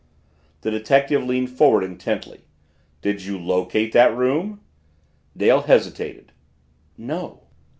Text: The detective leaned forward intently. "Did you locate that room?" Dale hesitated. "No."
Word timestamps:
The 0.61 0.71
detective 0.71 1.23
leaned 1.23 1.51
forward 1.51 1.83
intently. 1.83 2.41
"Did 3.03 3.23
you 3.23 3.37
locate 3.37 3.91
that 3.93 4.17
room?" 4.17 4.61
Dale 5.37 5.61
hesitated. 5.61 6.31
"No." 6.97 7.43